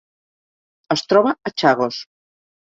Es 0.95 1.03
troba 1.11 1.35
a 1.51 1.53
Chagos. 1.63 2.01